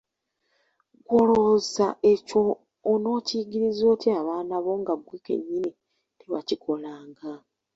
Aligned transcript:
Gwe 1.05 1.15
olowooza 1.21 1.87
ekyo 2.11 2.41
onokiyigiriza 2.91 3.83
otya 3.93 4.11
abaana 4.21 4.55
bo 4.63 4.73
nga 4.81 4.93
ggwe 4.99 5.17
kennyini 5.25 5.71
tewakikolanga. 6.19 7.31